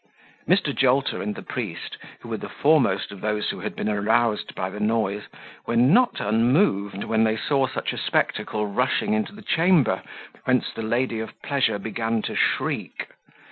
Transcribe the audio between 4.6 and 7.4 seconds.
the noise, were not unmoved when they